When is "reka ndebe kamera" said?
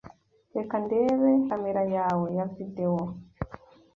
0.55-1.83